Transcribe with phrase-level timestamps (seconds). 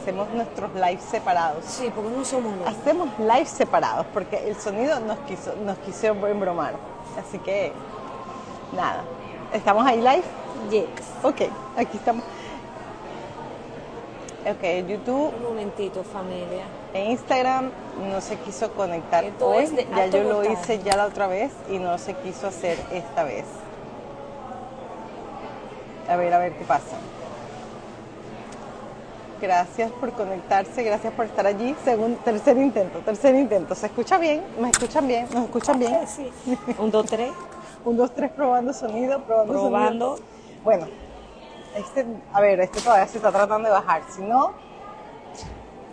[0.00, 1.64] hacemos nuestros lives separados.
[1.64, 2.68] Sí, porque no somos dos.
[2.68, 6.74] Hacemos lives separados porque el sonido nos quiso, nos quiso embromar.
[7.18, 7.72] Así que,
[8.74, 9.02] nada.
[9.52, 10.22] ¿Estamos ahí live?
[10.70, 10.84] Yes.
[11.22, 11.42] Ok,
[11.76, 12.24] aquí estamos.
[14.46, 16.64] Ok, YouTube, Un momentito, familia.
[16.94, 17.70] e Instagram
[18.10, 19.66] no se quiso conectar hoy.
[19.66, 20.52] de ya yo lo voltaje.
[20.54, 23.44] hice ya la otra vez y no se quiso hacer esta vez.
[26.08, 26.96] A ver, a ver qué pasa.
[29.40, 31.74] Gracias por conectarse, gracias por estar allí.
[31.84, 33.74] Segundo, tercer intento, tercer intento.
[33.74, 34.42] ¿Se escucha bien?
[34.60, 35.26] ¿Me escuchan bien?
[35.32, 36.06] ¿Nos escuchan bien?
[36.08, 36.30] Sí.
[36.78, 37.30] Un, dos, tres.
[37.84, 39.70] Un, dos, tres, probando sonido, probando sonido.
[39.70, 40.18] Probando.
[40.64, 40.86] Bueno,
[41.76, 44.02] este, a ver, este todavía se está tratando de bajar.
[44.10, 44.52] Si no,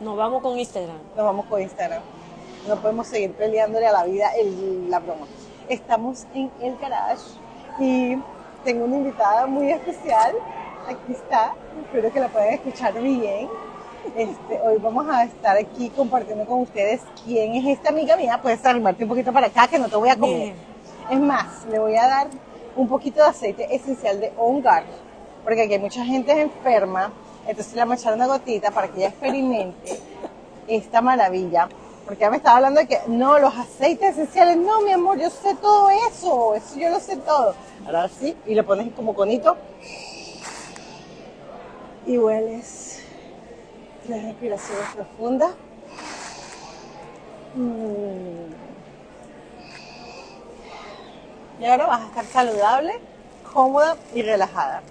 [0.02, 0.98] Nos vamos con Instagram.
[1.16, 2.02] nos vamos con Instagram.
[2.68, 5.28] No podemos seguir peleándole a la vida el- la broma.
[5.70, 7.22] Estamos en el garage
[7.80, 8.18] y
[8.64, 10.34] tengo una invitada muy especial.
[10.88, 11.56] Aquí está.
[11.84, 13.50] Espero que la puedan escuchar bien.
[14.16, 18.40] Este, hoy vamos a estar aquí compartiendo con ustedes quién es esta amiga mía.
[18.40, 20.38] Puedes arrimarte un poquito para acá que no te voy a comer.
[20.38, 20.56] Bien.
[21.10, 22.28] Es más, le voy a dar
[22.76, 24.86] un poquito de aceite esencial de On Guard,
[25.44, 27.12] porque aquí hay mucha gente enferma,
[27.48, 30.00] entonces le vamos a echar una gotita para que ella experimente
[30.68, 31.68] esta maravilla.
[32.06, 35.32] Porque ella me estaba hablando de que no, los aceites esenciales, no, mi amor, yo
[35.32, 37.56] sé todo eso, eso yo lo sé todo.
[37.88, 39.58] Ahora sí, y le pones como conito
[42.06, 43.02] y hueles
[44.06, 45.52] tres respiraciones profundas.
[47.56, 48.54] Mm.
[51.62, 52.94] Y ahora vas a estar saludable,
[53.54, 54.84] cómoda y relajada.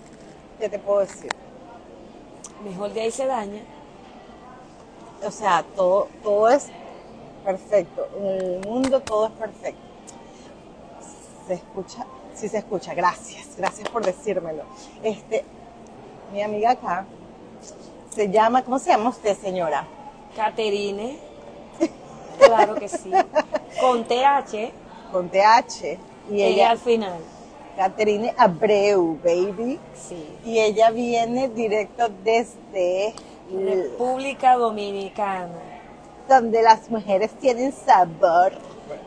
[0.58, 1.30] ¿Qué te puedo decir?
[2.64, 3.62] Mejor de ahí se daña.
[5.22, 6.68] O sea, todo, todo es
[7.44, 8.08] perfecto.
[8.18, 9.80] En el mundo todo es perfecto.
[11.46, 12.94] Se escucha, sí se escucha.
[12.94, 14.64] Gracias, gracias por decírmelo.
[15.02, 15.44] Este,
[16.32, 17.06] mi amiga acá
[18.14, 19.86] se llama, ¿cómo se llama usted, señora?
[20.36, 21.18] Caterine.
[22.38, 23.12] Claro que sí.
[23.80, 24.72] Con TH.
[25.12, 25.98] Con TH.
[26.30, 27.18] Y Ella ella, al final.
[27.76, 29.78] Caterine Abreu, baby.
[29.94, 30.36] Sí.
[30.44, 33.14] Y ella viene directo desde
[33.52, 35.48] República Dominicana.
[36.28, 38.52] donde las mujeres tienen sabor.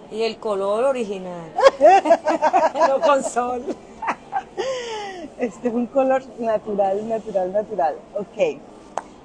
[0.10, 1.52] Y el color original.
[2.88, 3.64] no con sol.
[5.40, 7.96] Este es un color natural, natural, natural.
[8.16, 8.60] Ok.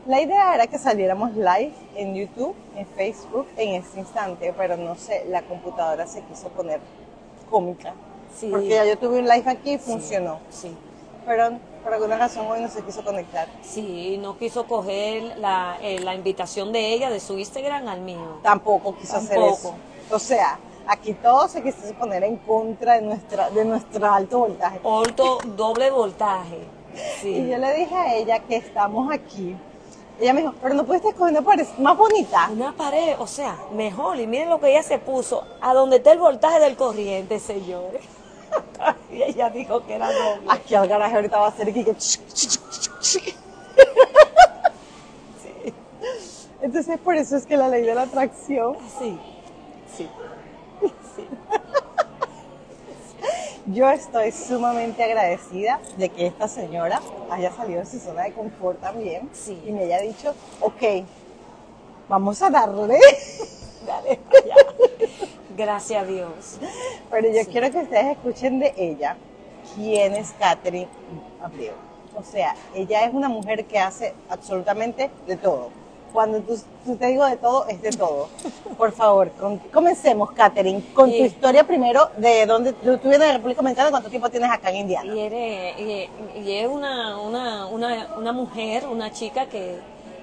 [0.06, 4.96] La idea era que saliéramos live en YouTube, en Facebook, en este instante, pero no
[4.96, 6.80] sé, la computadora se quiso poner
[7.50, 7.94] cómica.
[8.36, 8.48] Sí.
[8.50, 10.40] Porque ya yo tuve un live aquí y funcionó.
[10.50, 10.74] Sí.
[11.24, 11.52] Pero
[11.84, 13.46] por alguna razón hoy no se quiso conectar.
[13.62, 18.38] Sí, no quiso coger la, eh, la invitación de ella, de su Instagram al mío.
[18.42, 19.54] Tampoco quiso hacer Tampoco.
[19.54, 19.74] eso.
[20.10, 24.80] O sea, aquí todo se quiso poner en contra de nuestra, de nuestro alto voltaje.
[24.84, 26.66] Alto, doble voltaje.
[27.20, 27.28] Sí.
[27.28, 29.56] Y yo le dije a ella que estamos aquí.
[30.20, 32.48] Ella me dijo, pero no puedes escoger una pared más bonita.
[32.52, 34.20] Una pared, o sea, mejor.
[34.20, 38.04] Y miren lo que ella se puso, a donde está el voltaje del corriente, señores.
[39.10, 40.46] y ella dijo que era doble.
[40.48, 41.96] Aquí al garaje ahorita va a ser aquí que...
[46.60, 49.18] Entonces por eso es que la ley de la atracción, sí,
[53.66, 57.00] yo estoy sumamente agradecida de que esta señora
[57.30, 59.60] haya salido de su zona de confort también Sí.
[59.66, 61.04] y me haya dicho, ok,
[62.08, 62.98] vamos a darle.
[63.86, 64.54] Dale allá.
[65.56, 66.58] Gracias a Dios.
[67.10, 69.16] Pero yo quiero que ustedes escuchen de ella
[69.74, 70.88] quién es Catherine
[71.42, 71.74] Abreu.
[72.14, 75.70] O sea, ella es una mujer que hace absolutamente de todo.
[76.12, 78.28] Cuando tú, tú te digo de todo, es de todo.
[78.76, 83.32] Por favor, con- comencemos, Catherine, con tu historia primero de dónde tú tú vienes de
[83.34, 85.14] República Dominicana, ¿cuánto tiempo tienes acá en Indiana?
[85.14, 86.08] Y, eres, y,
[86.40, 89.76] y es una, una, una, una mujer, una chica que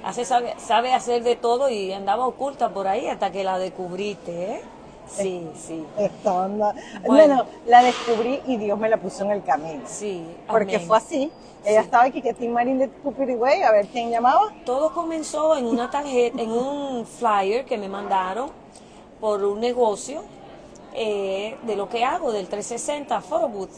[0.03, 4.31] hace, sabe, sabe hacer de todo y andaba oculta por ahí hasta que la descubriste,
[4.55, 4.61] ¿eh?
[5.09, 6.73] Sí, sí, Esta onda.
[7.05, 7.45] Bueno.
[7.67, 9.81] La descubrí y Dios me la puso en el camino.
[9.85, 10.23] sí.
[10.47, 10.87] Porque amén.
[10.87, 11.31] fue así.
[11.65, 11.85] Ella Sí.
[11.85, 14.41] estaba aquí, que Tim Marín de Tupirigüey, a ver quién llamaba.
[14.65, 18.49] Todo comenzó en una tarjeta, en un flyer que me mandaron
[19.19, 20.21] por un negocio
[20.93, 23.69] eh, de lo que hago, del 360 Photo Booth.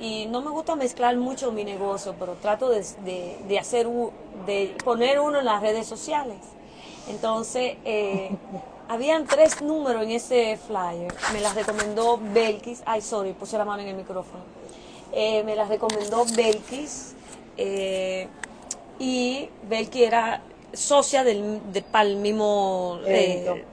[0.00, 3.88] Y no me gusta mezclar mucho mi negocio, pero trato de, de- de hacer,
[4.46, 6.36] de poner uno en las redes sociales.
[7.08, 8.30] Entonces, eh,
[8.88, 11.12] habían tres números en ese flyer.
[11.32, 12.82] Me las recomendó Belkis.
[12.86, 14.44] Ay, sorry, puse la mano en el micrófono.
[15.12, 17.14] Eh, me las recomendó Belkis.
[17.56, 18.28] eh,
[18.98, 20.40] y Belkis era
[20.72, 23.64] socia del, de, para el mismo eh,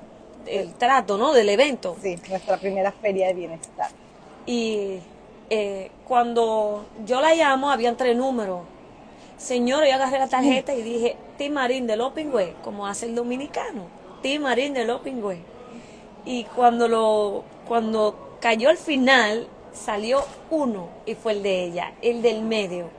[0.45, 1.33] el trato, ¿no?
[1.33, 1.95] Del evento.
[2.01, 3.89] Sí, nuestra primera feria de bienestar.
[4.45, 4.99] Y
[5.49, 8.61] eh, cuando yo la llamo, habían tres números.
[9.37, 13.87] Señor, yo agarré la tarjeta y dije, Timarín del Opingüe, como hace el dominicano.
[14.23, 15.37] Timarín del Opingüe.
[16.25, 22.23] Y cuando lo, cuando cayó al final, salió uno y fue el de ella, el
[22.23, 22.89] del medio.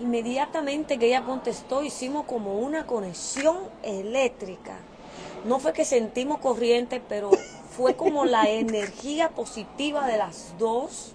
[0.00, 4.78] Inmediatamente que ella contestó, hicimos como una conexión eléctrica.
[5.44, 7.30] No fue que sentimos corriente, pero
[7.76, 11.12] fue como la energía positiva de las dos.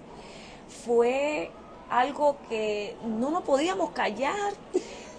[0.86, 1.50] Fue
[1.90, 4.52] algo que no nos podíamos callar.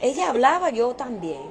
[0.02, 1.42] Ella hablaba, yo también,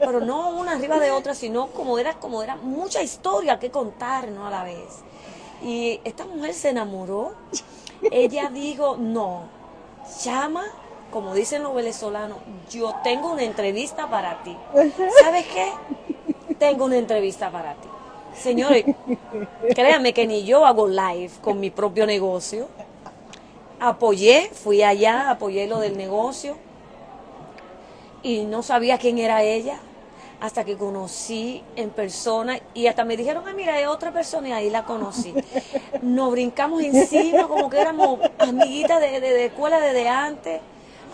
[0.00, 4.46] pero no una arriba de otra, sino como era, como era mucha historia que contarnos
[4.46, 5.02] a la vez.
[5.62, 7.32] Y esta mujer se enamoró.
[8.10, 9.44] Ella dijo, no,
[10.22, 10.64] llama,
[11.12, 12.38] como dicen los venezolanos,
[12.70, 14.56] yo tengo una entrevista para ti.
[15.22, 15.72] ¿Sabes qué?
[16.58, 17.88] Tengo una entrevista para ti.
[18.34, 18.84] Señores,
[19.74, 22.68] créanme que ni yo hago live con mi propio negocio
[23.80, 26.56] apoyé, fui allá, apoyé lo del negocio
[28.26, 29.78] y no sabía quién era ella
[30.40, 34.52] hasta que conocí en persona y hasta me dijeron, ah, mira, hay otra persona y
[34.52, 35.32] ahí la conocí.
[36.02, 40.60] Nos brincamos encima como que éramos amiguitas de, de, escuela desde antes,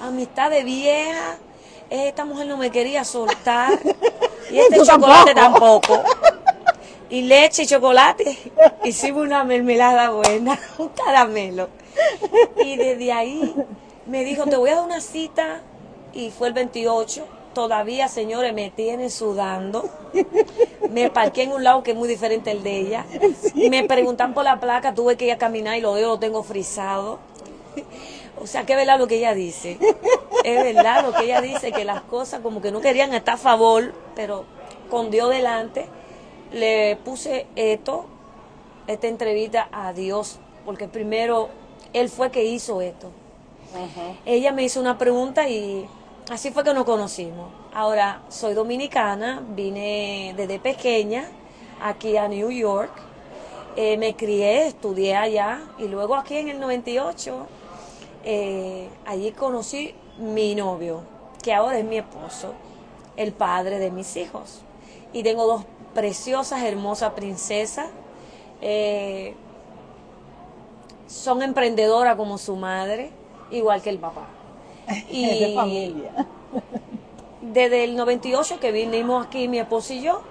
[0.03, 1.37] amistad de vieja.
[1.91, 3.79] Esta mujer no me quería soltar
[4.51, 6.03] y este chocolate tampoco.
[7.11, 8.39] Y leche y chocolate.
[8.85, 11.69] Hicimos una mermelada buena, un caramelo.
[12.65, 13.55] Y desde ahí
[14.07, 15.61] me dijo, te voy a dar una cita.
[16.13, 17.27] Y fue el 28.
[17.55, 19.89] Todavía, señores, me tiene sudando.
[20.91, 23.07] Me parqué en un lado que es muy diferente al de ella.
[23.55, 26.43] Me preguntan por la placa, tuve que ir a caminar y lo veo, lo tengo
[26.43, 27.19] frisado.
[28.41, 29.79] O sea, que es verdad lo que ella dice.
[30.45, 33.39] Es verdad lo que ella dice, que las cosas como que no querían estar a
[33.39, 34.45] favor, pero
[34.91, 35.87] con Dios delante,
[36.53, 38.07] le puse esto,
[38.87, 41.49] esta entrevista a Dios, porque primero
[41.93, 43.11] él fue que hizo esto.
[44.27, 45.87] Ella me hizo una pregunta y
[46.33, 47.51] así fue que nos conocimos.
[47.75, 51.27] Ahora, soy dominicana, vine desde pequeña
[51.83, 52.91] aquí a New York.
[53.77, 57.47] Eh, me crié, estudié allá y luego aquí en el 98,
[58.25, 61.03] eh, allí conocí mi novio,
[61.43, 62.55] que ahora es mi esposo,
[63.17, 64.63] el padre de mis hijos.
[65.13, 65.65] Y tengo dos
[65.95, 67.89] preciosas, hermosas princesas.
[68.63, 69.35] Eh,
[71.07, 73.11] son emprendedoras como su madre,
[73.51, 74.29] igual que el papá.
[75.11, 76.27] Y de familia.
[77.41, 80.23] Desde el 98 que vinimos aquí mi esposo y yo,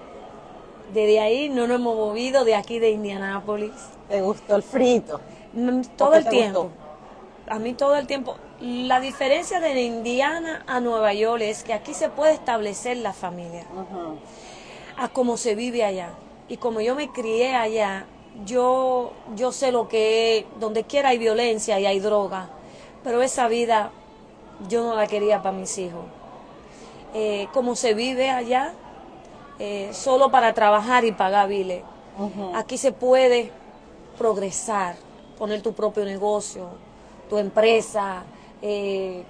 [0.94, 3.72] desde ahí no nos hemos movido de aquí de Indianápolis.
[4.10, 5.20] ¿Te gustó el frito?
[5.54, 6.70] Mm, todo el tiempo.
[7.48, 8.38] A mí todo el tiempo.
[8.62, 13.66] La diferencia de Indiana a Nueva York es que aquí se puede establecer la familia.
[14.98, 16.12] A cómo se vive allá.
[16.48, 18.06] Y como yo me crié allá,
[18.46, 22.50] yo, yo sé lo que es, donde quiera hay violencia y hay droga,
[23.04, 23.92] pero esa vida
[24.68, 26.04] yo no la quería para mis hijos.
[27.14, 28.74] Eh, como se vive allá,
[29.60, 31.84] eh, solo para trabajar y pagar biles.
[32.54, 33.52] Aquí se puede
[34.18, 34.96] progresar,
[35.38, 36.70] poner tu propio negocio,
[37.30, 38.24] tu empresa,
[38.62, 39.24] eh,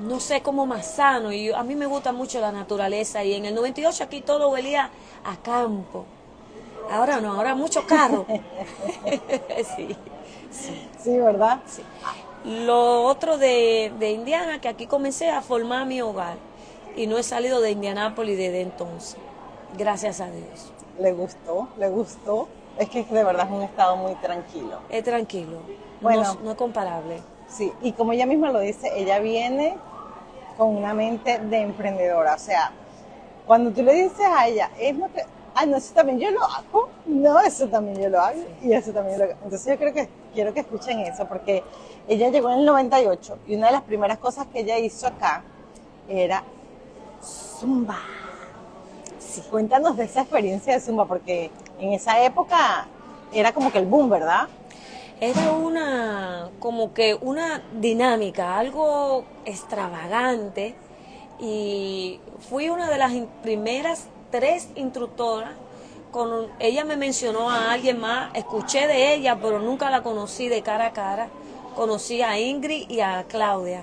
[0.00, 1.32] no sé cómo más sano.
[1.32, 4.90] Y a mí me gusta mucho la naturaleza y en el 98 aquí todo huelía
[5.24, 6.04] a campo.
[6.90, 8.26] Ahora no, ahora mucho carro.
[9.76, 9.96] sí,
[11.02, 11.18] sí.
[11.18, 11.60] ¿verdad?
[11.66, 11.82] Sí.
[12.44, 16.36] Lo otro de, de, Indiana, que aquí comencé a formar mi hogar
[16.94, 19.16] y no he salido de Indianápolis desde entonces.
[19.76, 20.72] Gracias a Dios.
[20.98, 21.68] ¿Le gustó?
[21.78, 22.48] ¿Le gustó?
[22.78, 24.80] Es que de verdad es un estado muy tranquilo.
[24.90, 25.58] Es tranquilo.
[26.00, 27.22] Bueno, no, no es comparable.
[27.48, 29.76] Sí, y como ella misma lo dice, ella viene
[30.58, 32.34] con una mente de emprendedora.
[32.34, 32.72] O sea,
[33.46, 35.22] cuando tú le dices a ella, es lo que
[35.54, 38.92] ah, no, eso también yo lo hago, no, eso también yo lo hago, y eso
[38.92, 39.40] también yo lo hago.
[39.44, 41.62] Entonces yo creo que quiero que escuchen eso, porque
[42.08, 45.42] ella llegó en el 98 y una de las primeras cosas que ella hizo acá
[46.08, 46.44] era
[47.22, 48.00] Zumba.
[49.18, 49.42] Sí.
[49.50, 52.86] Cuéntanos de esa experiencia de Zumba, porque en esa época
[53.32, 54.48] era como que el boom, ¿verdad?
[55.20, 60.74] Era una, como que una dinámica, algo extravagante,
[61.40, 63.12] y fui una de las
[63.42, 65.52] primeras tres instructoras.
[66.14, 70.62] Con, ella me mencionó a alguien más, escuché de ella, pero nunca la conocí de
[70.62, 71.28] cara a cara.
[71.74, 73.82] Conocí a Ingrid y a Claudia.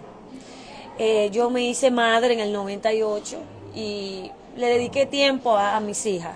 [0.98, 3.38] Eh, yo me hice madre en el 98
[3.76, 6.36] y le dediqué tiempo a, mis hijas.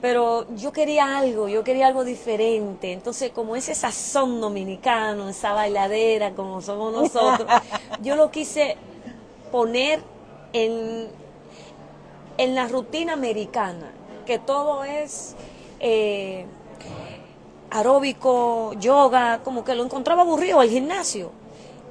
[0.00, 2.92] Pero yo quería algo, yo quería algo diferente.
[2.92, 7.48] Entonces, como ese sazón dominicano, esa bailadera como somos nosotros,
[8.02, 8.76] yo lo quise
[9.52, 10.00] poner
[10.52, 11.06] en,
[12.36, 13.92] en la rutina americana,
[14.28, 15.34] que todo es
[15.80, 16.44] eh,
[17.70, 21.32] aeróbico, yoga, como que lo encontraba aburrido el gimnasio.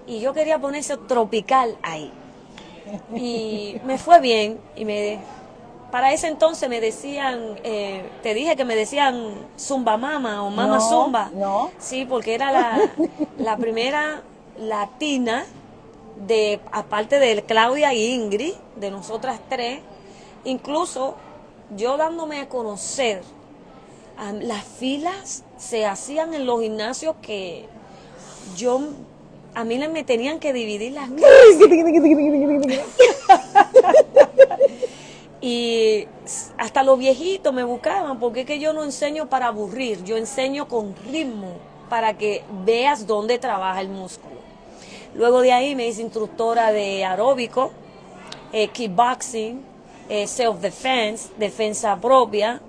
[0.06, 2.12] y yo quería ponerse tropical ahí.
[3.16, 5.20] Y me fue bien y me
[5.92, 9.16] para ese entonces me decían, eh, te dije que me decían
[9.58, 11.32] Zumba Mama o Mama No, Zumba.
[11.34, 11.72] no.
[11.80, 12.80] Sí, porque era la,
[13.38, 14.22] la primera
[14.60, 15.46] latina
[16.28, 19.80] de, aparte de Claudia y Ingrid, de nosotras tres,
[20.46, 21.16] incluso
[21.76, 23.22] yo dándome a conocer,
[24.42, 27.66] las filas se hacían en los gimnasios que
[28.56, 28.82] yo,
[29.54, 31.10] a mí me tenían que dividir las
[35.40, 36.08] Y
[36.58, 40.68] hasta los viejitos me buscaban, porque es que yo no enseño para aburrir, yo enseño
[40.68, 41.54] con ritmo,
[41.90, 44.36] para que veas dónde trabaja el músculo.
[45.14, 47.72] Luego de ahí me hice instructora de aeróbico,
[48.52, 49.62] eh, kickboxing,
[50.10, 52.62] eh, self-defense, defensa propia.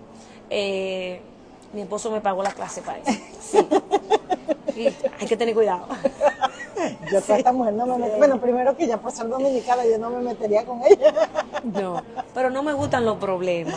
[0.51, 1.21] eh,
[1.73, 3.13] mi esposo me pagó la clase para eso.
[3.43, 3.59] Sí.
[4.75, 4.87] Y
[5.21, 5.87] hay que tener cuidado.
[7.13, 8.17] Yo con esta mujer no me meto.
[8.17, 11.13] Bueno, primero que ya por ser dominicana yo no me metería con ella.
[11.65, 12.03] No,
[12.33, 13.75] pero no me gustan los problemas.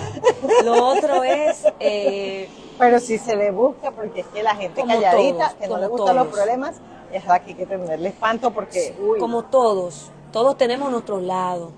[0.63, 1.65] Lo otro es...
[1.79, 5.77] eh, Pero si se le busca, porque es que la gente calladita, todos, que no
[5.79, 6.75] le gustan los problemas,
[7.11, 11.71] es la que hay que tenerle espanto porque, uy, como todos, todos tenemos nuestros lados.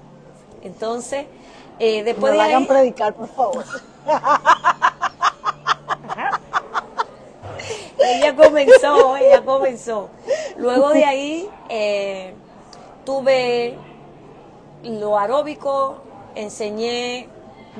[0.61, 1.25] Entonces,
[1.79, 3.65] eh, no de hagan ahí, predicar, por favor.
[7.99, 10.09] ella comenzó, ella comenzó.
[10.57, 12.33] Luego de ahí, eh,
[13.05, 13.75] tuve
[14.83, 15.97] lo aeróbico,
[16.35, 17.29] enseñé,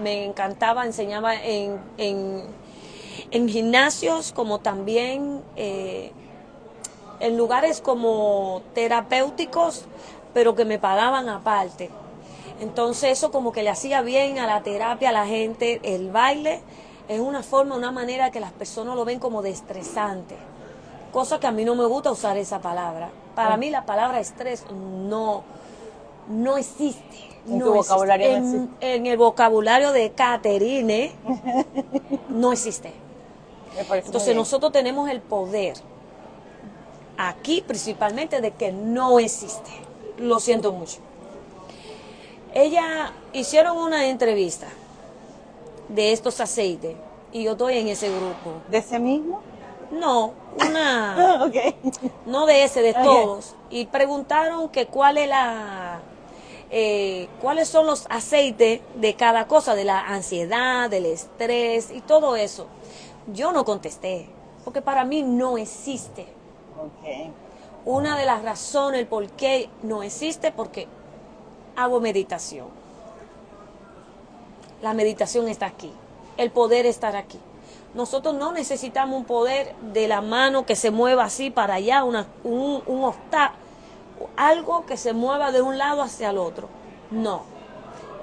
[0.02, 2.44] me encantaba, enseñaba en, en,
[3.32, 6.12] en gimnasios como también eh,
[7.20, 9.86] en lugares como terapéuticos,
[10.34, 11.90] pero que me pagaban aparte.
[12.64, 16.62] Entonces eso como que le hacía bien a la terapia, a la gente, el baile
[17.10, 20.38] es una forma, una manera que las personas lo ven como destresante.
[21.12, 23.10] Cosa que a mí no me gusta usar esa palabra.
[23.36, 25.44] Para mí la palabra estrés no,
[26.30, 27.32] no existe.
[27.46, 27.94] En no tu existe.
[27.94, 28.96] vocabulario no existe.
[28.96, 31.12] En el vocabulario de Caterine
[32.30, 32.94] no existe.
[33.90, 35.74] Entonces nosotros tenemos el poder,
[37.18, 39.72] aquí principalmente, de que no existe.
[40.18, 41.00] Lo siento mucho.
[42.54, 44.68] Ella hicieron una entrevista
[45.90, 46.96] de estos aceites
[47.32, 48.62] y yo estoy en ese grupo.
[48.70, 49.42] ¿De ese mismo?
[49.92, 51.76] No, una, Ah, ok.
[52.26, 53.56] no de ese, de todos.
[53.70, 56.00] Y preguntaron que cuál es la,
[56.70, 62.36] eh, cuáles son los aceites de cada cosa, de la ansiedad, del estrés y todo
[62.36, 62.68] eso.
[63.34, 64.30] Yo no contesté,
[64.64, 66.28] porque para mí no existe.
[66.80, 67.32] Ok.
[67.86, 70.88] Una de las razones por qué no existe, porque
[71.76, 72.68] hago meditación.
[74.82, 75.92] La meditación está aquí.
[76.38, 77.40] El poder está aquí.
[77.94, 82.26] Nosotros no necesitamos un poder de la mano que se mueva así para allá, una,
[82.44, 83.60] un, un obstáculo,
[84.36, 86.68] algo que se mueva de un lado hacia el otro.
[87.12, 87.44] No.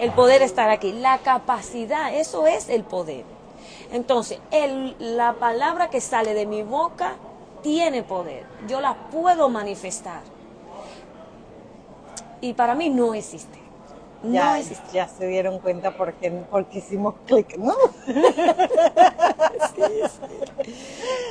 [0.01, 0.93] El poder estar aquí.
[0.93, 3.25] La capacidad, eso es el poder.
[3.93, 7.15] Entonces, el- la palabra que sale de mi boca
[7.63, 8.45] tiene poder.
[8.67, 10.23] Yo la puedo manifestar.
[12.41, 13.59] Y para mí no existe.
[14.23, 14.85] No Ya, existe.
[14.93, 17.75] ya se dieron cuenta porque, porque hicimos clic, ¿no?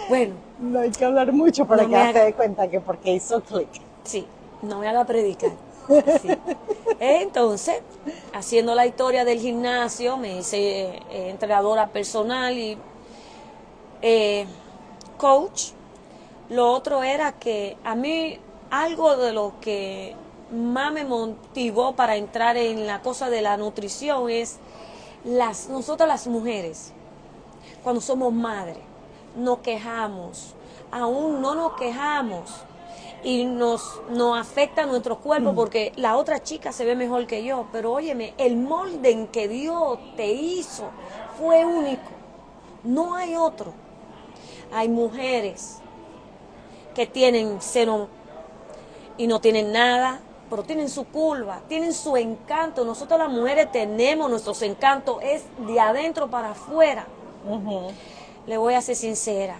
[0.07, 2.79] Bueno, No hay que hablar mucho para No que ya se haga- dé cuenta que
[2.81, 3.69] porque hizo clic.
[4.03, 4.25] sí,
[4.61, 5.51] no me haga predicar.
[6.21, 6.29] Sí.
[6.99, 7.81] Entonces,
[8.33, 10.59] haciendo la historia del gimnasio, me hice
[11.09, 12.77] eh, entrenadora personal y
[14.01, 14.45] eh,
[15.17, 15.71] coach.
[16.49, 18.37] Lo otro era que a mí
[18.71, 20.15] algo de lo que
[20.51, 24.57] más me motivó para entrar en la cosa de la nutrición es
[25.23, 26.93] las nosotras las mujeres
[27.83, 28.89] cuando somos madres
[29.35, 30.53] nos quejamos,
[30.91, 32.49] aún no nos quejamos
[33.23, 37.67] y nos, nos afecta nuestro cuerpo porque la otra chica se ve mejor que yo,
[37.71, 40.89] pero óyeme, el molde en que Dios te hizo
[41.37, 42.09] fue único,
[42.83, 43.73] no hay otro.
[44.71, 45.79] Hay mujeres
[46.93, 48.07] que tienen seno
[49.17, 52.83] y no tienen nada, pero tienen su curva, tienen su encanto.
[52.85, 57.05] Nosotros las mujeres tenemos nuestros encantos, es de adentro para afuera.
[58.47, 59.59] Le voy a ser sincera.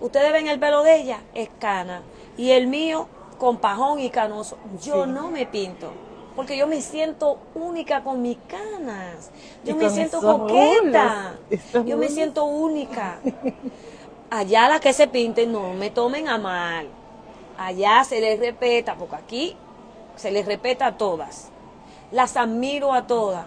[0.00, 2.02] Ustedes ven el pelo de ella, es cana.
[2.36, 3.08] Y el mío,
[3.38, 4.58] con pajón y canoso.
[4.82, 5.10] Yo Sí.
[5.10, 5.90] no me pinto.
[6.36, 9.30] Porque yo me siento única con mis canas.
[9.64, 11.34] Yo me siento coqueta.
[11.84, 13.18] Yo me siento única.
[14.30, 16.86] Allá las que se pinten, no me tomen a mal.
[17.56, 19.56] Allá se les respeta, porque aquí
[20.18, 21.48] se les respeta a todas.
[22.10, 23.46] Las admiro a todas.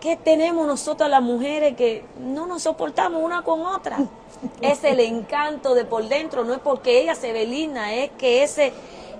[0.00, 3.98] ¿Qué tenemos nosotras las mujeres que no nos soportamos una con otra?
[4.60, 8.42] Es el encanto de por dentro, no es porque ella se ve linda, es que
[8.42, 8.72] ese,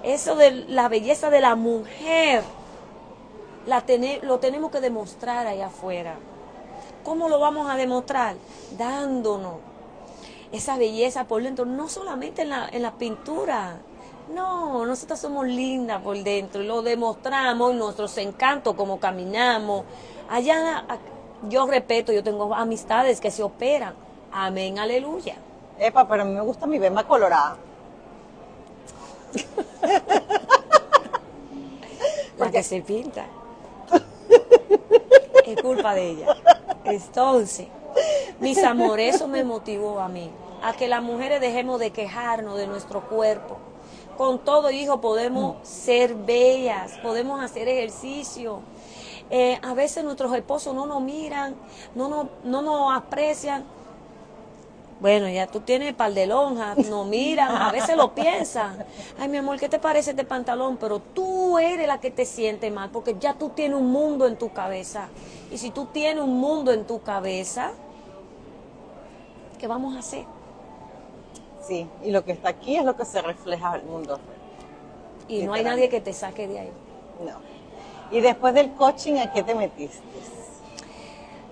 [0.02, 2.42] Eso de la belleza de la mujer,
[3.66, 3.82] la
[4.22, 6.16] lo tenemos que demostrar allá afuera.
[7.02, 8.36] ¿Cómo lo vamos a demostrar?
[8.76, 9.54] Dándonos
[10.52, 13.78] esa belleza por dentro, no solamente en la, en la pintura.
[14.28, 19.85] No, nosotros somos lindas por dentro y lo demostramos en nuestros encantos, como caminamos.
[20.28, 20.85] Allá,
[21.49, 23.95] yo respeto, yo tengo amistades que se operan.
[24.33, 25.37] Amén, aleluya.
[25.78, 27.56] Epa, pero a mí me gusta mi bema colorada.
[32.38, 33.26] La que se pinta.
[35.47, 36.37] Es culpa de ella.
[36.85, 37.68] Entonces,
[38.40, 40.30] mis amores, eso me motivó a mí.
[40.62, 43.56] A que las mujeres dejemos de quejarnos de nuestro cuerpo.
[44.16, 48.61] Con todo, hijo, podemos ser bellas, podemos hacer ejercicio.
[49.28, 51.54] Eh, a veces nuestros esposos no nos miran,
[51.94, 53.64] no nos, no nos aprecian.
[54.99, 58.82] Bueno, ya tú tienes par de lonjas, no miran, a veces lo piensan.
[59.18, 60.78] Ay, mi amor, ¿qué te parece este pantalón?
[60.78, 64.38] Pero tú eres la que te siente mal, porque ya tú tienes un mundo en
[64.38, 65.08] tu cabeza.
[65.50, 67.73] Y si tú tienes un mundo en tu cabeza,
[69.58, 70.25] ¿qué vamos a hacer?
[71.66, 74.18] Sí, y lo que está aquí es lo que se refleja al mundo.
[75.28, 76.73] Y no hay nadie que te saque de ahí.
[77.25, 77.38] No.
[78.16, 79.99] Y después del coaching, ¿a qué te metiste?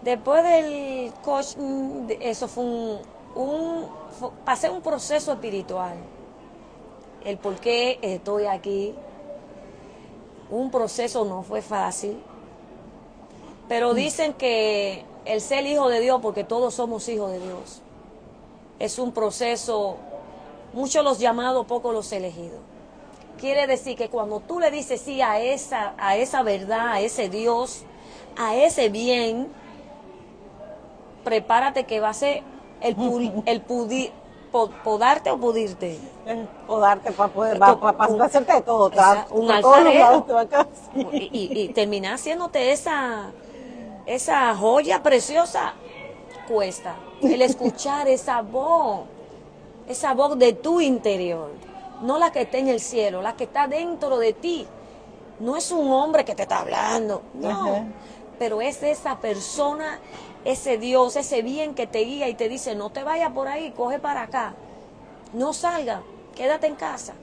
[0.03, 2.99] Después del coach, mm, eso fue un,
[3.35, 3.87] un-
[4.21, 5.95] fue- pasé un proceso espiritual.
[7.25, 8.95] El por qué estoy aquí.
[10.51, 12.23] Un proceso no fue fácil.
[13.67, 17.81] Pero dicen que el ser hijo de Dios, porque todos somos hijos de Dios,
[18.79, 19.97] es un proceso,
[20.73, 22.61] muchos los llamados, pocos los elegidos.
[23.39, 27.29] Quiere decir que cuando tú le dices sí a esa, a esa verdad, a ese
[27.29, 27.83] Dios,
[28.37, 29.49] a ese bien,
[31.25, 32.43] prepárate que va a ser
[32.81, 34.11] el, pu- el pudi-
[34.53, 35.99] po- podarte o pudirte.
[36.67, 38.91] O darte para poder, para, hacerte de todo.
[38.91, 40.27] Esa- un alfarero.
[41.13, 43.31] Y, y- y terminar haciéndote esa,
[44.07, 45.75] esa joya preciosa
[46.45, 46.97] cuesta.
[47.23, 49.01] El escuchar esa voz,
[49.89, 51.51] esa voz de tu interior,
[52.03, 54.67] no la que está en el cielo, la que está dentro de ti.
[55.41, 57.85] No es un hombre que te está hablando, no, Ajá.
[58.39, 59.99] pero es esa persona,
[60.45, 63.73] ese Dios, ese bien que te guía y te dice, no te vayas por ahí,
[63.73, 64.55] coge para acá,
[65.33, 66.03] no salga,
[66.37, 67.15] quédate en casa.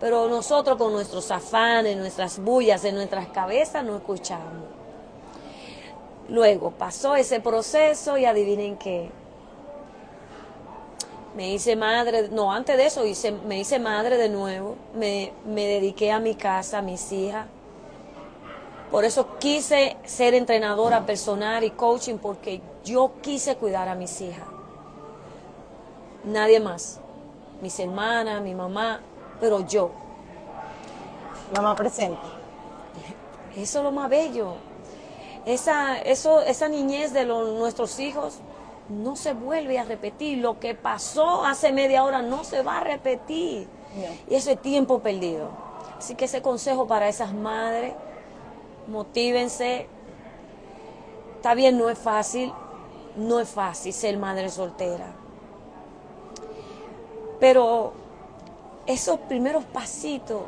[0.00, 4.77] Pero nosotros con nuestros afanes, nuestras bullas en nuestras cabezas no escuchamos.
[6.28, 9.10] Luego pasó ese proceso y adivinen qué.
[11.34, 15.66] Me hice madre, no, antes de eso hice, me hice madre de nuevo, me, me
[15.66, 17.46] dediqué a mi casa, a mis hijas.
[18.90, 24.46] Por eso quise ser entrenadora personal y coaching porque yo quise cuidar a mis hijas.
[26.24, 27.00] Nadie más.
[27.62, 29.00] Mis hermanas, mi mamá,
[29.40, 29.90] pero yo.
[31.54, 32.18] Mamá presente.
[33.56, 34.54] Eso es lo más bello.
[35.48, 38.38] Esa, eso, esa niñez de los- nuestros hijos
[38.90, 40.38] no se vuelve a repetir.
[40.38, 43.66] Lo que pasó hace media hora no se va a repetir.
[43.96, 44.04] No.
[44.30, 45.48] Y eso es tiempo perdido.
[45.98, 47.94] Así que ese consejo para esas madres,
[48.88, 49.86] motívense.
[51.36, 52.52] Está bien, no es fácil,
[53.16, 55.14] no es fácil ser madre soltera.
[57.40, 57.92] Pero
[58.86, 60.42] esos primeros pasitos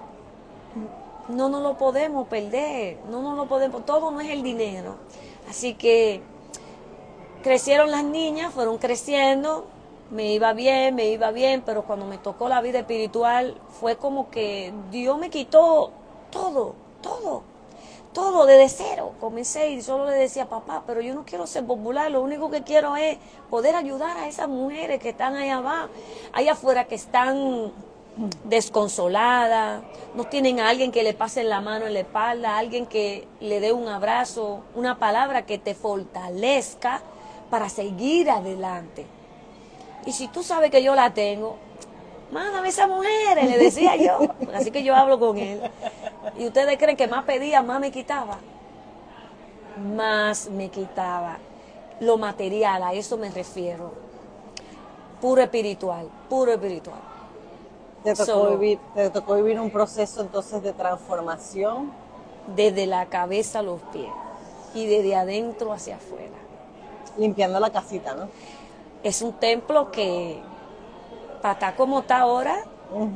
[1.29, 4.97] no nos lo podemos perder, no nos lo podemos, todo no es el dinero.
[5.49, 6.23] Así que
[7.43, 9.67] crecieron las niñas, fueron creciendo,
[10.11, 14.31] me iba bien, me iba bien, pero cuando me tocó la vida espiritual fue como
[14.31, 15.93] que Dios me quitó
[16.31, 17.43] todo, todo,
[18.13, 19.13] todo desde cero.
[19.21, 22.63] Comencé y solo le decía, papá, pero yo no quiero ser popular, lo único que
[22.63, 25.89] quiero es poder ayudar a esas mujeres que están allá abajo,
[26.33, 27.73] allá afuera que están
[28.45, 29.83] desconsoladas,
[30.15, 33.61] no tienen a alguien que le pase la mano en la espalda, alguien que le
[33.61, 37.01] dé un abrazo, una palabra que te fortalezca
[37.49, 39.07] para seguir adelante.
[40.07, 41.57] Y si tú sabes que yo la tengo,
[42.31, 44.19] mándame esa mujer, le decía yo.
[44.55, 45.61] Así que yo hablo con él.
[46.39, 48.39] Y ustedes creen que más pedía, más me quitaba.
[49.97, 51.39] Más me quitaba.
[52.01, 53.93] Lo material, a eso me refiero.
[55.21, 57.10] Puro espiritual, puro espiritual.
[58.05, 61.91] Te tocó, vivir, te tocó vivir un proceso entonces de transformación.
[62.57, 64.11] Desde la cabeza a los pies.
[64.75, 66.31] Y desde adentro hacia afuera.
[67.19, 68.29] limpiando la casita, ¿no?
[69.03, 70.41] Es un templo que,
[71.43, 72.65] para estar como está ahora,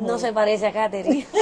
[0.00, 1.26] no se parece a Catherine.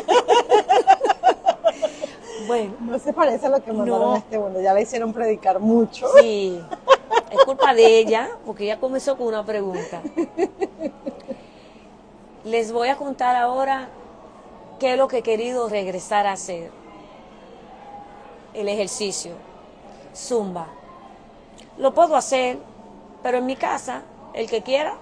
[2.47, 4.15] bueno, No se parece a lo que mandaron No.
[4.15, 4.61] a este mundo.
[4.61, 6.07] Ya la hicieron predicar mucho.
[6.21, 6.61] sí,
[7.31, 10.03] es culpa de ella, porque ella comenzó con una pregunta.
[12.45, 13.89] Les voy a contar ahora
[14.83, 16.73] ¿qué es lo que he querido regresar a hacer?
[18.53, 19.35] El ejercicio,
[20.13, 20.67] zumba.
[21.79, 22.59] Lo puedo hacer,
[23.23, 24.03] pero en mi casa,
[24.35, 24.97] el que quiera,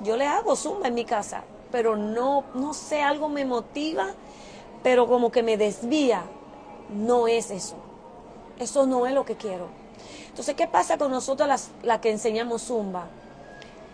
[0.00, 4.14] yo le hago zumba en mi casa, pero no, no sé, algo me motiva,
[4.82, 6.22] pero como que me desvía.
[6.88, 7.76] No es eso.
[8.58, 9.68] Eso no es lo que quiero.
[10.28, 13.08] Entonces, ¿qué pasa con nosotros las, las que enseñamos zumba?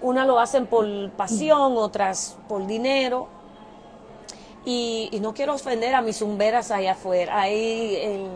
[0.02, 3.28] Unas lo hacen por pasión, otras por dinero.
[4.64, 8.28] Y, no quiero ofender a mis zumberas allá afuera, ahí en,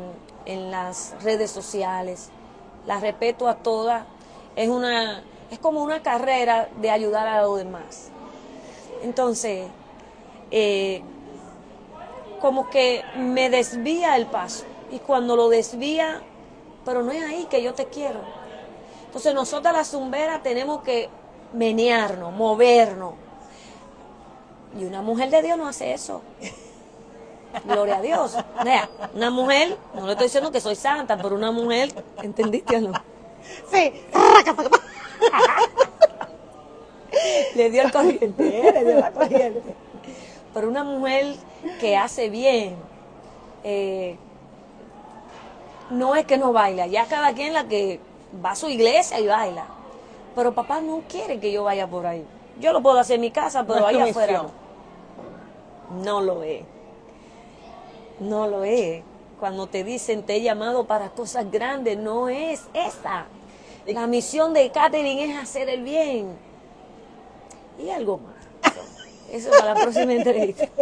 [0.45, 2.31] en las redes sociales.
[2.87, 4.05] Las respeto a todas.
[4.55, 8.11] Es una, es como una carrera de ayudar a los demás.
[9.03, 9.67] Entonces,
[10.51, 11.03] eh,
[12.41, 14.65] como que me desvía el paso.
[14.91, 16.23] Y cuando lo desvía,
[16.85, 18.21] pero no es ahí que yo te quiero.
[19.07, 21.09] Entonces nosotras las zumberas tenemos que
[21.53, 23.15] menearnos, movernos.
[24.79, 26.23] Y una mujer de Dios no hace eso.
[27.65, 28.37] Gloria a Dios.
[28.65, 31.91] Vea, una mujer, no le estoy diciendo que soy santa, pero una mujer,
[32.23, 32.93] ¿entendiste o no?
[33.73, 33.93] Sí.
[37.55, 38.73] le dio el corriente, ¿eh?
[38.73, 39.75] le dio la corriente.
[40.53, 41.37] Pero una mujer
[41.81, 42.77] que hace bien,
[43.65, 44.17] eh,
[45.91, 48.01] no es que no baila, ya cada quien la que
[48.45, 49.67] va a su iglesia y baila.
[50.37, 52.23] Pero papá no quiere que yo vaya por ahí.
[52.61, 56.05] Yo lo puedo hacer en mi casa, pero No ahí afuera no.
[56.05, 56.63] No lo es.
[58.21, 59.03] No lo es.
[59.41, 63.25] Cuando te dicen te he llamado para cosas grandes, no es esa.
[63.87, 66.37] La misión de Catherine es hacer el bien.
[67.79, 68.35] Y algo más.
[69.33, 70.69] Eso para la próxima entrevista.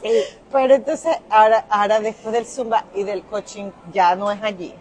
[0.00, 0.10] Sí.
[0.52, 4.72] Pero entonces, ahora, ahora después del Zumba y del coaching, ya no es allí.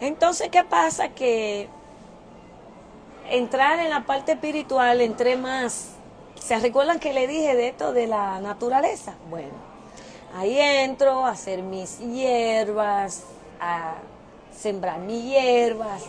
[0.00, 1.08] Entonces, ¿qué pasa?
[1.08, 1.68] Que
[3.30, 5.90] entrar en la parte espiritual, entré más.
[6.40, 9.14] ¿Se recuerdan que le dije de esto de la naturaleza?
[9.28, 9.52] Bueno,
[10.34, 13.24] ahí entro a hacer mis hierbas,
[13.60, 13.94] a
[14.56, 16.04] sembrar mis hierbas.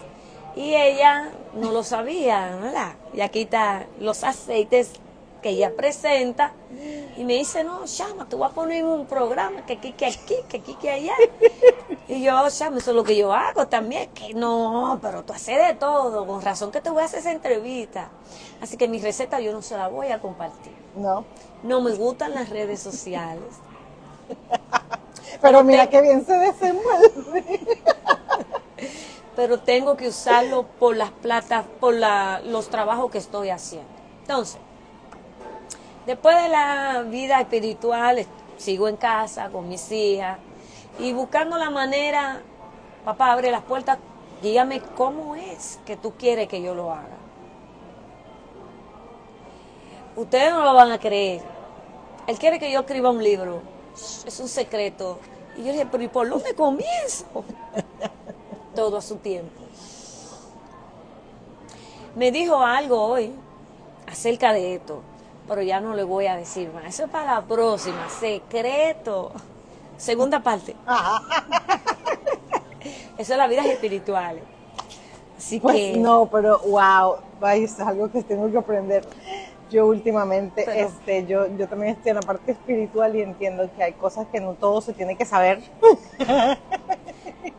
[0.56, 2.94] Y ella no lo sabía, ¿verdad?
[3.14, 4.94] Y aquí están los aceites
[5.42, 6.54] que ella presenta.
[7.18, 10.36] Y me dice, no, Chama, tú vas a poner un programa que aquí, que aquí,
[10.48, 11.14] que aquí, que allá.
[12.08, 14.10] Y yo, Chama, eso es lo que yo hago también.
[14.12, 16.26] Que no, pero tú haces de todo.
[16.26, 18.10] Con razón que te voy a hacer esa entrevista.
[18.62, 20.74] Así que mi receta yo no se la voy a compartir.
[20.96, 21.24] No.
[21.64, 23.44] No me gustan las redes sociales.
[25.42, 27.62] Pero mira qué bien se desenvuelve.
[29.36, 33.88] pero tengo que usarlo por las platas, por la- los trabajos que estoy haciendo.
[34.22, 34.60] Entonces,
[36.06, 38.26] después de la vida espiritual,
[38.58, 40.38] sigo en casa con mis hijas
[41.00, 42.42] y buscando la manera,
[43.06, 43.98] papá abre las puertas,
[44.42, 47.18] dígame cómo es que tú quieres que yo lo haga.
[50.16, 51.42] Ustedes no lo van a creer.
[52.28, 53.62] Él quiere que yo escriba un libro.
[54.26, 55.20] Es un secreto.
[55.58, 57.26] Y yo dije, pero ¿y por dónde comienzo?
[58.76, 59.62] todo a su tiempo.
[62.16, 63.32] Me dijo algo hoy
[64.08, 65.02] acerca de esto,
[65.50, 66.86] pero ya no le voy a decir más.
[66.86, 69.32] Eso es para la próxima, secreto.
[69.98, 70.76] Segunda parte.
[73.18, 74.40] Eso es la vida espiritual.
[75.38, 77.16] Así Pues que no, pero wow,
[77.54, 79.06] es algo que tengo que aprender.
[79.70, 83.84] Yo últimamente, Pero- este, yo, yo también estoy en la parte espiritual y entiendo que
[83.84, 85.62] hay cosas que no todo se tiene que saber.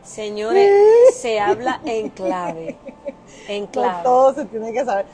[0.03, 0.69] señores,
[1.15, 2.77] se habla en clave.
[3.47, 4.03] En No clave.
[4.03, 5.05] todo se tiene que saber.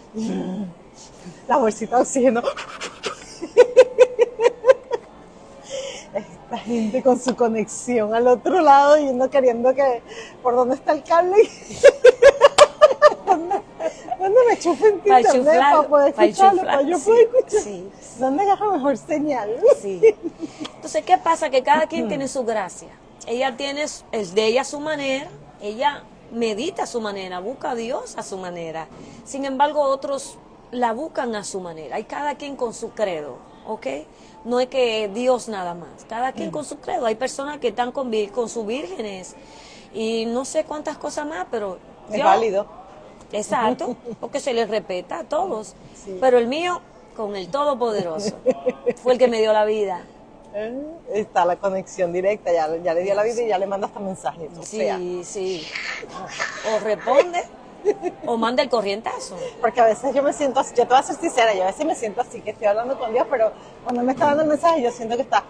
[1.47, 2.41] La bolsita de oxígeno.
[6.13, 10.01] Esta gente con su conexión al otro lado y uno queriendo que
[10.41, 11.49] por dónde está el cable.
[13.25, 16.59] ¿Dónde, me chufen Para internet chuflar, para poder para escucharlo?
[16.59, 17.61] chuflar, Para yo sí, poder escuchar.
[17.61, 17.89] sí.
[18.19, 19.57] ¿Dónde agarra mejor señal?
[19.81, 20.01] Sí.
[20.75, 21.49] Entonces, ¿qué pasa?
[21.49, 22.89] Que cada quien tiene su gracia.
[23.27, 25.27] Ella tiene el de ella su manera,
[25.61, 28.87] ella medita a su manera, busca a Dios a su manera.
[29.25, 30.37] Sin embargo, otros
[30.71, 31.99] la buscan a su manera.
[31.99, 33.87] Y cada quien con su credo, ¿ok?
[34.45, 37.05] No es que Dios nada más, cada quien con su credo.
[37.05, 39.35] Hay personas que están con, con sus vírgenes
[39.93, 41.79] y no sé cuántas cosas más, pero...
[42.11, 42.65] Es válido.
[43.31, 45.75] Exacto, porque se les respeta a todos.
[46.03, 46.17] Sí.
[46.21, 46.81] Pero el mío,
[47.15, 48.35] con el Todopoderoso,
[49.03, 50.05] fue el que me dio la vida.
[50.53, 50.81] Eh,
[51.13, 53.99] Está la conexión directa, ya, ya le dio la vida y ya le manda hasta
[53.99, 54.49] mensajes.
[54.57, 55.67] O sea, Sí, sí.
[56.73, 57.43] O responde
[58.25, 59.37] o manda el corrientazo.
[59.61, 61.67] Porque a veces yo me siento así, yo te voy a ser sincera, yo a
[61.67, 63.51] veces me siento así, que estoy hablando con Dios, pero
[63.83, 65.43] cuando me está dando el mensaje yo siento que está...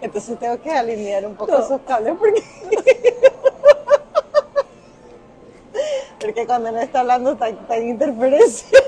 [0.00, 1.64] Entonces tengo que alinear un poco No.
[1.64, 2.42] esos cables porque...
[6.20, 8.78] porque que cuando no está hablando está, está en interferencia.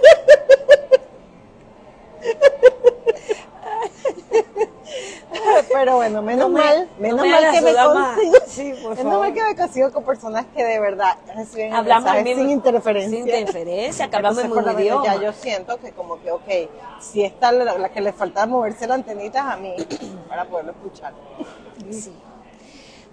[5.72, 8.32] Pero bueno, menos No me- mal, no menos me mal que me consigo.
[8.46, 9.18] Sí, por menos favor.
[9.20, 12.50] mal que me consigo con personas que de verdad reciben Hablamos el mensaje mismo- sin
[12.50, 13.10] interferencia.
[13.18, 15.04] Sin interferencia, que hablamos Entonces, mismo idioma.
[15.04, 16.48] Ya yo siento que como que, ok,
[17.00, 19.74] si esta la, la que le faltaba moverse la antenitas a mí
[20.28, 21.12] para poderlo escuchar.
[21.90, 22.12] Sí.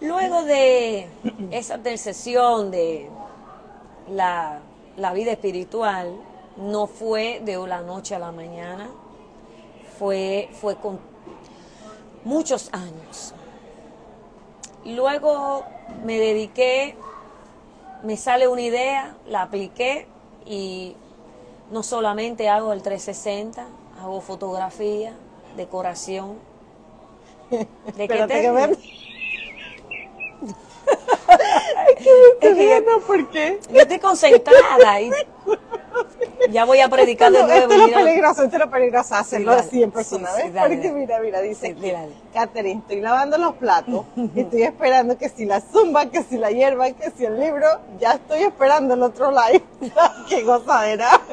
[0.01, 1.07] Luego de
[1.51, 3.09] esa intercesión de
[4.09, 4.59] la,
[4.97, 6.15] la vida espiritual,
[6.57, 8.89] no fue de la noche a la mañana,
[9.97, 10.99] fue, fue con
[12.25, 13.33] muchos años.
[14.83, 15.63] Luego
[16.03, 16.95] me dediqué,
[18.03, 20.07] me sale una idea, la apliqué
[20.45, 20.95] y
[21.71, 23.65] no solamente hago el 360,
[24.01, 25.13] hago fotografía,
[25.55, 26.37] decoración.
[27.49, 28.77] ¿De qué te que
[31.87, 32.07] Es
[32.39, 33.59] que- riendo, ¿por qué?
[33.71, 35.11] Yo estoy concentrada y
[36.49, 37.71] ya voy a predicar de nuevo.
[37.71, 39.63] esto es lo peligroso, esto es lo peligroso, hacerlo dale.
[39.63, 40.91] así en persona, Sí, sí, Porque dale.
[40.91, 41.93] mira, mira, dice, Sí.
[42.33, 46.51] Catherine, estoy lavando los platos y estoy esperando que si la zumba, que si la
[46.51, 47.67] hierba, que si el libro,
[47.99, 49.63] ya estoy esperando el otro live.
[50.29, 51.21] ¡Qué gozadera!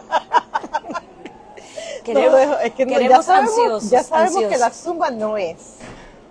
[2.04, 5.76] Queremos, es que no, ya sabemos, ansiosos, ya sabemos que la zumba no es,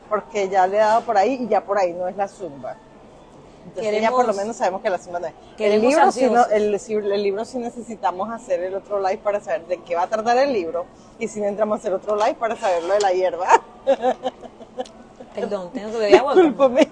[0.10, 2.76] porque ya le he dado por ahí y ya por ahí no es la zumba.
[3.68, 5.34] Entonces ya Queremos- por lo menos sabemos que la zumba no es.
[5.58, 6.74] El libro, sí no- el,
[7.12, 10.38] el libro sí necesitamos hacer el otro live para saber de qué va a tratar
[10.38, 10.86] el libro
[11.20, 13.48] y si no entramos a hacer otro live para saber lo de la hierba.
[15.36, 16.36] Perdón, tengo que beber agua.
[16.36, 16.90] Discúlpame,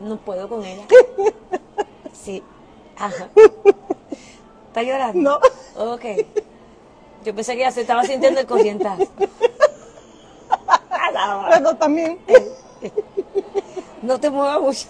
[0.00, 0.84] No puedo con ella.
[2.12, 2.42] Sí.
[2.96, 3.28] Ajá.
[4.68, 5.40] ¿Está llorando?
[5.76, 5.92] no.
[5.94, 6.04] Ok.
[7.24, 9.04] Yo pensé que ya se estaba sintiendo el corrientazo.
[11.50, 12.18] Pero también
[14.02, 14.88] No te muevas mucho.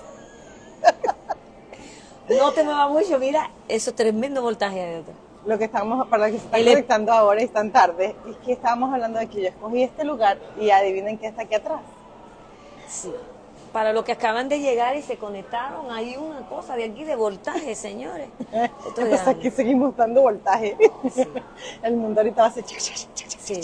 [2.28, 5.12] No te muevas mucho, mira, eso es tremendo voltaje de otro.
[5.46, 8.36] lo que estamos, para los que se están El- conectando ahora y están tarde, es
[8.38, 11.80] que estábamos hablando de que yo escogí este lugar y adivinen qué está aquí atrás.
[12.88, 13.12] Sí.
[13.74, 17.14] Para los que acaban de llegar y se conectaron, hay una cosa de aquí de
[17.16, 18.28] voltaje, señores.
[18.86, 20.76] Entonces aquí seguimos dando voltaje.
[21.82, 22.64] El mundo ahorita va a hacer...
[22.66, 23.60] Sí.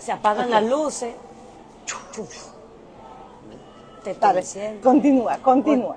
[0.00, 1.14] Se apagan las luces.
[4.06, 4.80] Te estoy Dale, diciendo.
[4.88, 5.96] continúa, continúa.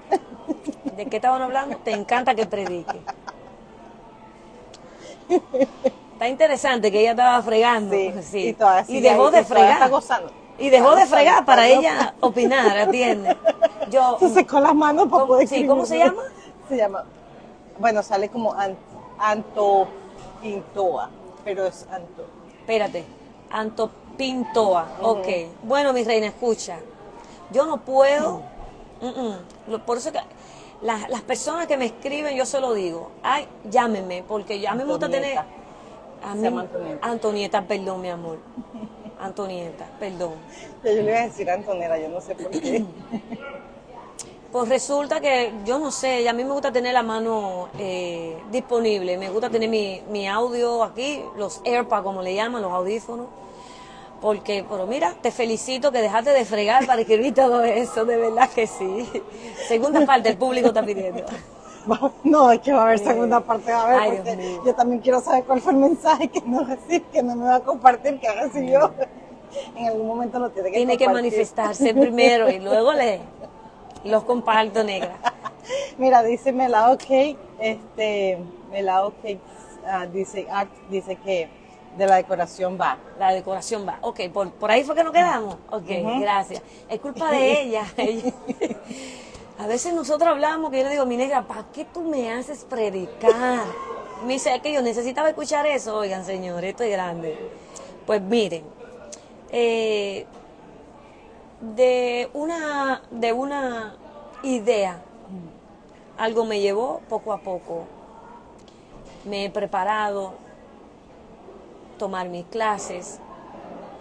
[0.97, 1.77] ¿De qué estaban hablando?
[1.77, 2.99] Te encanta que predique.
[6.13, 7.93] Está interesante que ella estaba fregando.
[7.93, 8.55] Sí, sí.
[8.87, 9.89] y dejó de todavía está fregar.
[9.91, 10.31] gozando.
[10.57, 13.37] Y dejó de fregar para ella opinar, ¿atiendes?
[13.91, 16.23] Yo, Se secó las manos para ¿Cómo- poder sí, ¿cómo se llama?
[16.67, 17.03] Se llama,
[17.77, 18.75] bueno, sale como an-
[19.19, 21.11] Antopintoa,
[21.45, 22.25] pero es Anto.
[22.59, 23.05] espérate,
[23.51, 25.27] Antopintoa, ok.
[25.61, 26.79] Bueno, mi reina, escucha,
[27.51, 28.41] yo no puedo,
[29.01, 30.19] mm, mm, por eso que
[30.81, 34.85] las, las personas que me escriben, yo se lo digo, ay, llámenme, porque ya me
[34.85, 35.37] gusta tener...
[35.37, 37.07] A mí- Antonieta.
[37.07, 38.37] Antonieta, perdón, mi amor.
[39.19, 40.33] Antonieta, perdón.
[40.83, 42.85] Yo le iba a decir Antonera, yo no sé por qué.
[44.51, 49.15] Pues resulta que, yo no sé, a mí me gusta tener la mano eh, disponible,
[49.15, 53.27] me gusta tener mi, mi audio aquí, los AirPods como le llaman, los audífonos,
[54.21, 58.49] porque, pero mira, te felicito que dejaste de fregar para escribir todo eso, de verdad
[58.49, 59.09] que sí.
[59.67, 61.23] Segunda parte, el público está pidiendo.
[62.23, 65.01] No, es que va a haber segunda parte, va a haber, Ay, porque yo también
[65.01, 66.67] quiero saber cuál fue el mensaje que no
[67.11, 68.93] que no me va a compartir, que recibió.
[69.75, 73.21] En algún momento lo tiene que Tiene que manifestarse primero y luego le
[74.03, 75.17] los comparto, negra.
[75.97, 78.37] Mira, dice Melao Cake, este,
[78.71, 79.39] Melao Cake,
[79.87, 80.47] ah, dice,
[80.89, 81.49] dice que
[81.97, 82.97] de la decoración va.
[83.17, 83.97] La decoración va.
[84.01, 85.55] Ok, por, por ahí fue que nos quedamos.
[85.71, 85.87] Ok,
[86.19, 86.61] gracias.
[86.87, 87.85] Es culpa de ella.
[87.97, 88.33] Ella-
[89.59, 92.63] A veces nosotros hablamos que yo le digo, mi negra, ¿para qué tú me haces
[92.63, 93.65] predicar?
[94.25, 95.97] Me dice, es que yo necesitaba escuchar eso.
[95.97, 97.37] Oigan, señor, esto es grande.
[98.05, 98.63] Pues miren,
[99.51, 100.25] eh,
[101.59, 103.95] de, una, de una
[104.43, 105.01] idea,
[106.17, 107.83] algo me llevó poco a poco.
[109.25, 110.35] Me he preparado,
[111.99, 113.19] tomar mis clases,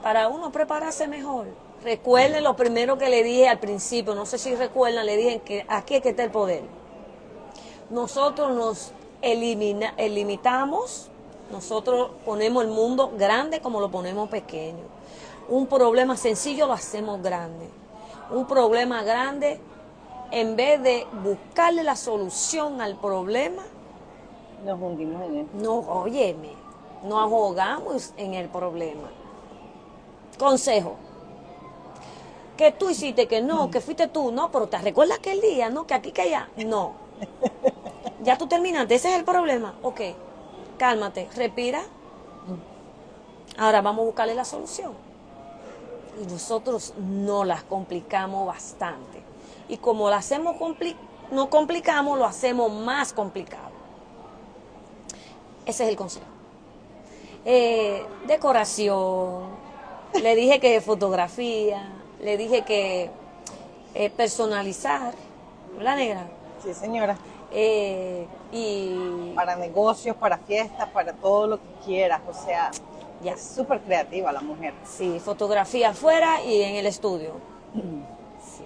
[0.02, 1.48] para uno prepararse mejor.
[1.84, 5.66] Recuerden lo primero que le dije al principio, no sé si recuerdan, le dije que
[5.68, 6.62] aquí es que está el poder.
[7.90, 11.10] Nosotros nos elimina, limitamos,
[11.52, 14.84] nosotros ponemos el mundo grande como lo ponemos pequeño.
[15.48, 17.68] Un problema sencillo lo hacemos grande.
[18.30, 19.60] Un problema grande,
[20.30, 23.62] en vez de buscarle la solución al problema,
[24.64, 25.46] Nos hundimos en él.
[25.54, 26.57] no, óyeme,
[27.02, 29.10] no ahogamos en el problema.
[30.38, 30.96] Consejo.
[32.56, 35.86] Que tú hiciste que no, que fuiste tú, no, pero te recuerdas aquel día, no,
[35.86, 36.48] que aquí, que allá.
[36.56, 36.94] No.
[38.22, 39.76] Ya tú terminaste, ese es el problema.
[39.82, 40.00] Ok,
[40.76, 41.82] cálmate, respira.
[43.56, 44.92] Ahora vamos a buscarle la solución.
[46.20, 49.22] Y nosotros no las complicamos bastante.
[49.68, 50.96] Y como lo hacemos compli
[51.30, 53.70] no complicamos, lo hacemos más complicado.
[55.66, 56.37] Ese es el consejo.
[57.44, 59.46] Eh, decoración,
[60.20, 63.10] le dije que fotografía, le dije que
[63.94, 65.14] eh, personalizar,
[65.80, 66.26] la negra?
[66.62, 67.16] Sí, señora.
[67.50, 72.20] Eh, y para negocios, para fiestas, para todo lo que quieras.
[72.28, 72.70] O sea,
[73.22, 73.32] ya.
[73.32, 74.74] es súper creativa la mujer.
[74.84, 77.32] Sí, fotografía afuera y en el estudio.
[77.74, 78.64] Sí.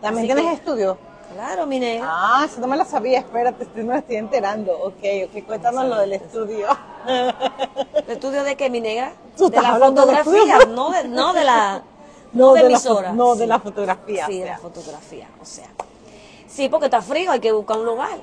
[0.00, 0.98] ¿También tienes estudio?
[1.34, 2.06] Claro, mi negra.
[2.10, 4.72] Ah, eso no me lo sabía, espérate, no me estoy enterando.
[4.78, 6.66] Ok, ok, cuéntanos lo del estudio.
[7.08, 9.12] ¿El estudio de qué, mi negra?
[9.36, 11.82] De la fotografía, no de, no de la
[12.32, 13.12] no, de, emisora.
[13.12, 14.26] no, de la fotografía.
[14.26, 15.68] Sí, de la fotografía, o sea.
[16.46, 18.18] Sí, porque está frío, hay que buscar un lugar.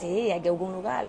[0.00, 1.06] Sí, hay que buscar un lugar.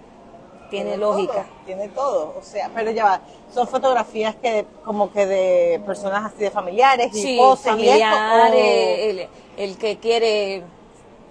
[0.69, 1.45] Tiene, lógica.
[1.65, 3.21] tiene todo, o sea, pero ya va,
[3.53, 9.97] son fotografías que como que de personas así de familiares y sí, familiares, el, que
[9.97, 10.63] quiere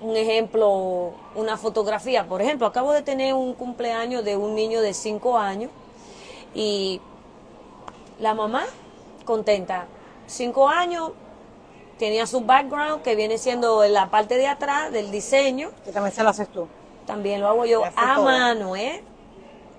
[0.00, 2.26] un ejemplo, una fotografía.
[2.26, 5.70] Por ejemplo, acabo de tener un cumpleaños de un niño de 5 años
[6.54, 7.00] y
[8.18, 8.64] la mamá
[9.24, 9.86] contenta.
[10.26, 11.12] 5 años,
[11.98, 15.70] tenía su background que viene siendo en la parte de atrás del diseño.
[15.84, 16.66] Que también se lo haces tú.
[17.06, 19.02] También lo hago yo a mano, ¿eh?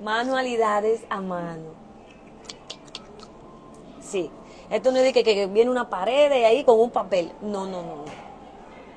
[0.04, 1.70] Manualidades a mano.
[4.02, 4.30] Sí.
[4.70, 7.32] Esto no es de que, que viene una pared ahí con un papel.
[7.42, 8.21] No, no, no.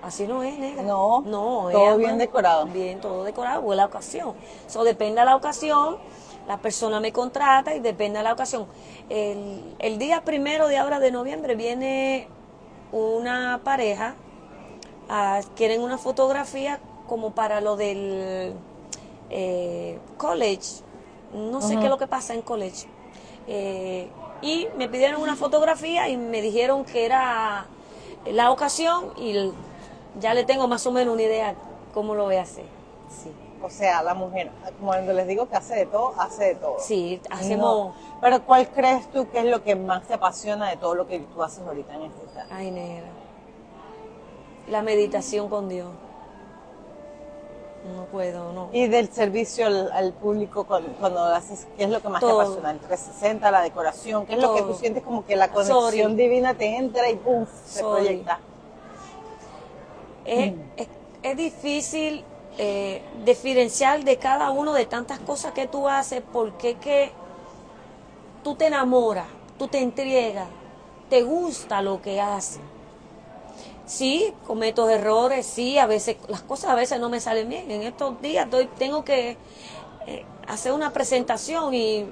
[0.04, 0.82] Así no es, negra.
[0.82, 2.66] No, no todo bien decorado.
[2.66, 4.34] Bien, todo decorado, o la ocasión.
[4.66, 5.96] Eso depende de la ocasión,
[6.46, 8.66] la persona me contrata y depende de la ocasión.
[9.08, 12.28] El, el día primero de ahora de noviembre viene
[12.92, 14.14] una pareja,
[15.08, 18.52] ah, quieren una fotografía como para lo del
[19.30, 20.82] eh, college,
[21.32, 22.86] no sé qué es lo que pasa en college.
[23.46, 24.08] Eh,
[24.42, 27.66] y me pidieron una fotografía y me dijeron que era
[28.26, 29.50] la ocasión y
[30.20, 31.54] ya le tengo más o menos una idea
[31.92, 32.64] cómo lo voy a hacer.
[33.08, 33.32] Sí.
[33.62, 36.76] O sea, la mujer, como cuando les digo que hace de todo, hace de todo.
[36.80, 37.94] Sí, hacemos...
[38.20, 41.20] Pero ¿cuál crees tú que es lo que más te apasiona de todo lo que
[41.20, 42.48] tú haces ahorita en este caso?
[42.50, 43.06] Ay, negra.
[44.68, 45.88] La meditación con Dios.
[47.96, 48.68] No puedo, no.
[48.72, 52.70] Y del servicio al, público cuando, haces, ¿qué es lo que más te apasiona?
[52.70, 56.54] El 360, la decoración, ¿qué es lo que tú sientes como que la conexión divina
[56.54, 57.46] te entra y ¡pum!
[57.66, 58.40] se proyecta?
[60.24, 60.52] Es,
[61.22, 62.24] es difícil
[62.56, 67.10] eh, diferencial de cada uno de tantas cosas que tú haces, porque que
[68.44, 69.26] tú te enamoras,
[69.58, 70.46] tú te entregas,
[71.10, 72.60] te gusta lo que haces.
[73.86, 77.70] Sí, cometo errores, sí, a veces las cosas a veces no me salen bien.
[77.70, 79.36] En estos días tengo que
[80.06, 82.06] eh, hacer una presentación y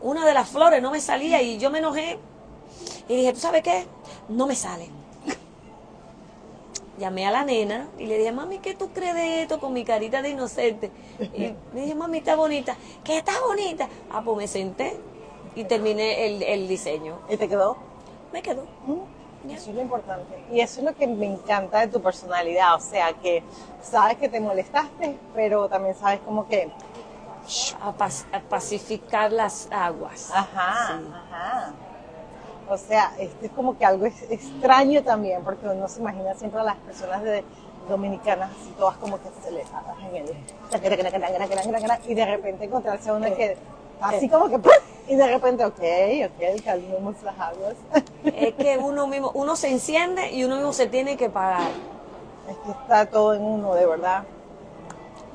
[0.00, 2.18] una de las flores no me salía y yo me enojé
[3.08, 3.86] y dije, ¿tú sabes qué?
[4.28, 5.01] No me sale
[7.02, 9.84] llamé a la nena y le dije, mami, ¿qué tú crees de esto con mi
[9.84, 10.90] carita de inocente?
[11.18, 12.76] Y me dije, mami, está bonita.
[13.02, 13.88] ¿Qué está bonita?
[14.10, 14.96] Ah, pues me senté
[15.56, 17.18] y terminé el, diseño.
[17.28, 17.76] ¿Y te quedó?
[18.32, 18.66] Me quedó.
[19.48, 20.44] Eso es lo importante.
[20.52, 22.76] Y eso es lo que me encanta de tu personalidad.
[22.76, 23.42] O sea, que
[23.82, 26.70] sabes que te molestaste, pero también sabes como que...
[27.80, 27.92] A,
[28.48, 30.30] pacificar las aguas.
[30.32, 31.74] Ajá, ajá.
[32.72, 36.64] O sea, esto es como que algo extraño también, porque uno se imagina siempre a
[36.64, 37.22] las personas
[37.86, 39.66] dominicanas así todas como que les
[40.10, 40.34] en el
[42.06, 43.56] y de repente encontrarse a una que
[44.00, 44.58] así como que
[45.08, 45.80] y de repente ok,
[46.26, 47.74] ok, calmemos las aguas.
[48.24, 51.68] Es que uno mismo, uno se enciende y uno mismo se tiene que pagar.
[52.48, 54.24] Es que está todo en uno, de verdad.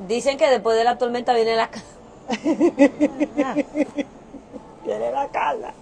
[0.08, 1.70] Dicen que después de la tormenta viene la
[4.86, 5.74] viene la calma.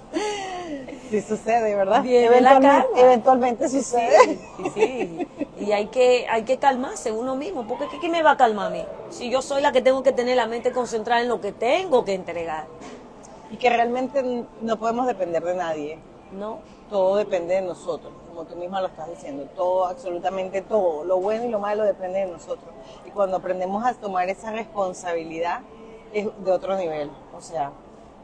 [1.10, 2.04] Sí sucede, ¿verdad?
[2.06, 4.40] Eventualmente, eventualmente sucede.
[4.58, 5.28] Sí, sí,
[5.60, 8.70] Y hay que, hay que calmarse uno mismo, porque ¿qué, me va a calmar a
[8.70, 8.84] mí?
[9.10, 12.04] Si yo soy la que tengo que tener la mente concentrada en lo que tengo
[12.06, 12.66] que entregar.
[13.52, 16.00] Y que realmente no podemos depender de nadie.
[16.32, 16.60] No.
[16.90, 19.48] Todo depende de nosotros, como tú misma lo estás diciendo.
[19.56, 21.04] Todo, absolutamente todo.
[21.04, 22.74] Lo bueno y lo malo depende de nosotros.
[23.06, 25.62] Y cuando aprendemos a tomar esa responsabilidad,
[26.14, 27.10] es de otro nivel.
[27.36, 27.72] O sea,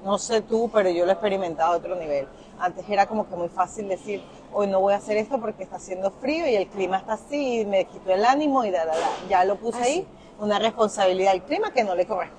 [0.03, 2.27] no sé tú, pero yo lo he experimentado a otro nivel.
[2.61, 4.21] Antes era como que muy fácil decir,
[4.53, 7.61] hoy no voy a hacer esto porque está haciendo frío y el clima está así
[7.61, 9.09] y me quito el ánimo y da, da, da.
[9.27, 10.07] Ya lo puse ah, ahí,
[10.39, 12.29] una responsabilidad del clima que no le corresponde.